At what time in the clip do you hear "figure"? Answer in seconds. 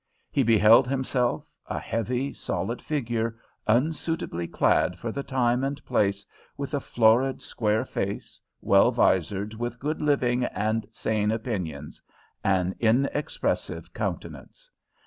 2.81-3.37